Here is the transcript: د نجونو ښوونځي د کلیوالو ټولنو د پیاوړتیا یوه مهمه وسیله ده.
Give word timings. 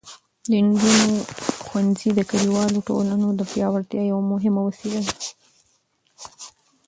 د 0.51 0.53
نجونو 0.67 1.11
ښوونځي 1.65 2.09
د 2.15 2.19
کلیوالو 2.31 2.85
ټولنو 2.87 3.27
د 3.39 3.41
پیاوړتیا 3.51 4.01
یوه 4.11 4.23
مهمه 4.33 4.61
وسیله 4.67 5.01
ده. 5.07 5.27